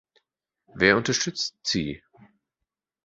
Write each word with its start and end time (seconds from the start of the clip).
Wer 0.73 0.95
unterstützt 0.97 1.59
sie? 1.61 2.01